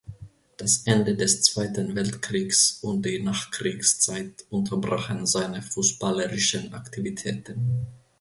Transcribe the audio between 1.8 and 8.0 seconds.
Weltkriegs und die Nachkriegszeit unterbrachen seine fußballerischen Aktivitäten.